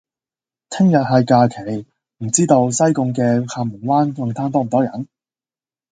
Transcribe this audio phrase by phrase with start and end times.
[0.71, 1.85] 聽日係假期，
[2.17, 5.07] 唔知道西貢嘅廈門灣泳灘多唔多人？